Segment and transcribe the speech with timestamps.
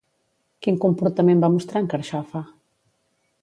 [0.67, 2.43] Quin comportament va mostrar en Carxofa?